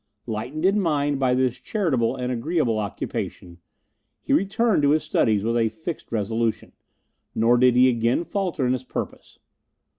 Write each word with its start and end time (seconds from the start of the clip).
Lightened 0.25 0.65
in 0.65 0.79
mind 0.79 1.19
by 1.19 1.35
this 1.35 1.57
charitable 1.59 2.15
and 2.15 2.31
agreeable 2.31 2.79
occupation, 2.79 3.59
he 4.19 4.33
returned 4.33 4.81
to 4.81 4.89
his 4.89 5.03
studies 5.03 5.43
with 5.43 5.55
a 5.57 5.69
fixed 5.69 6.11
resolution, 6.11 6.71
nor 7.35 7.55
did 7.55 7.75
he 7.75 7.87
again 7.87 8.23
falter 8.23 8.65
in 8.65 8.73
his 8.73 8.83
purpose. 8.83 9.37